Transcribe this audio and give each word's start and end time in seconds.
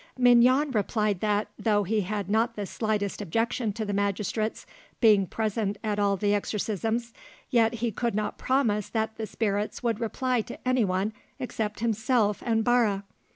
Mignon 0.17 0.71
replied 0.71 1.19
that, 1.19 1.49
though 1.59 1.83
he 1.83 2.01
had 2.01 2.27
not 2.27 2.55
the 2.55 2.65
slightest 2.65 3.21
objection 3.21 3.71
to 3.73 3.85
the 3.85 3.93
magistrates 3.93 4.65
being 4.99 5.27
present 5.27 5.77
at 5.83 5.99
all 5.99 6.17
the 6.17 6.33
exorcisms, 6.33 7.13
yet 7.51 7.75
he 7.75 7.91
could 7.91 8.15
not 8.15 8.39
promise 8.39 8.89
that 8.89 9.17
the 9.17 9.27
spirits 9.27 9.83
would 9.83 9.99
reply 9.99 10.41
to 10.41 10.57
anyone 10.67 11.13
except 11.37 11.81
himself 11.81 12.41
and 12.43 12.63
Barre. 12.63 13.03